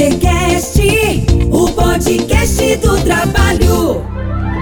[0.00, 0.80] Cast,
[1.52, 4.02] o podcast do trabalho.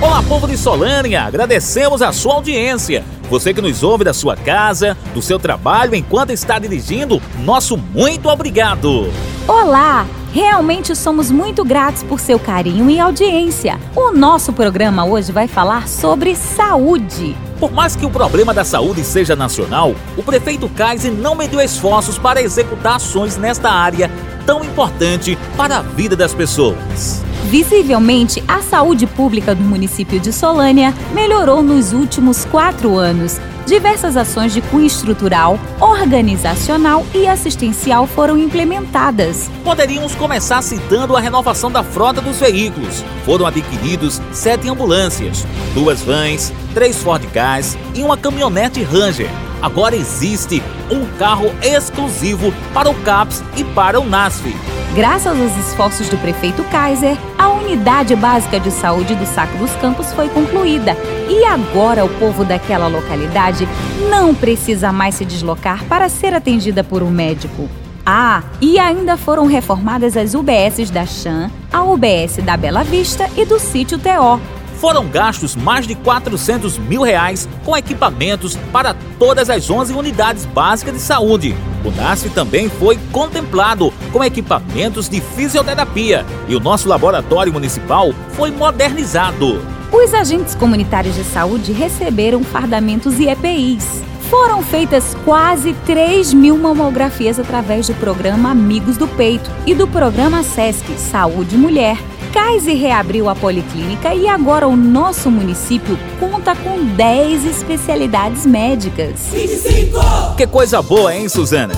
[0.00, 3.04] Olá, povo de Solânia, agradecemos a sua audiência.
[3.28, 8.30] Você que nos ouve da sua casa, do seu trabalho enquanto está dirigindo, nosso muito
[8.30, 9.12] obrigado.
[9.46, 10.06] Olá!
[10.32, 13.78] Realmente somos muito gratos por seu carinho e audiência.
[13.94, 17.36] O nosso programa hoje vai falar sobre saúde.
[17.60, 22.18] Por mais que o problema da saúde seja nacional, o prefeito Kaiser não mediu esforços
[22.18, 24.10] para executar ações nesta área
[24.46, 27.22] tão importante para a vida das pessoas.
[27.50, 33.38] Visivelmente, a saúde pública do município de Solânia melhorou nos últimos quatro anos.
[33.66, 39.50] Diversas ações de cunho estrutural, organizacional e assistencial foram implementadas.
[39.64, 43.04] Poderíamos começar citando a renovação da frota dos veículos.
[43.24, 49.30] Foram adquiridos sete ambulâncias, duas vans, três Ford Gas e uma caminhonete Ranger.
[49.60, 54.54] Agora existe um carro exclusivo para o CAPS e para o NASF.
[54.94, 60.12] Graças aos esforços do prefeito Kaiser, a unidade básica de saúde do Saco dos Campos
[60.12, 60.96] foi concluída
[61.28, 63.68] e agora o povo daquela localidade
[64.08, 67.68] não precisa mais se deslocar para ser atendida por um médico.
[68.04, 73.44] Ah, e ainda foram reformadas as UBSs da Chan, a UBS da Bela Vista e
[73.44, 74.38] do Sítio Teó,
[74.76, 80.94] foram gastos mais de 400 mil reais com equipamentos para todas as 11 unidades básicas
[80.94, 81.54] de saúde.
[81.84, 88.50] O NASF também foi contemplado com equipamentos de fisioterapia e o nosso laboratório municipal foi
[88.50, 89.62] modernizado.
[89.92, 94.02] Os agentes comunitários de saúde receberam fardamentos e EPIs.
[94.28, 100.42] Foram feitas quase 3 mil mamografias através do programa Amigos do Peito e do programa
[100.42, 101.96] SESC Saúde Mulher
[102.32, 109.28] Kaiser reabriu a policlínica e agora o nosso município conta com 10 especialidades médicas.
[109.32, 110.36] 25!
[110.36, 111.74] Que coisa boa, hein, Suzana?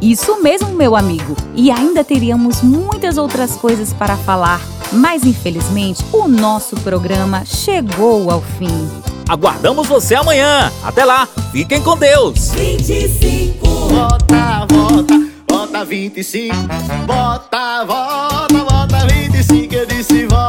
[0.00, 1.36] Isso mesmo, meu amigo.
[1.54, 4.60] E ainda teríamos muitas outras coisas para falar,
[4.92, 8.88] mas infelizmente o nosso programa chegou ao fim.
[9.28, 10.72] Aguardamos você amanhã.
[10.82, 11.28] Até lá.
[11.52, 12.50] Fiquem com Deus.
[12.52, 13.66] 25.
[13.66, 15.14] Bota, bota,
[15.46, 16.54] bota 25.
[17.06, 17.84] Bota, bota,
[20.08, 20.16] bota 25.
[20.16, 20.47] Eu disse volta.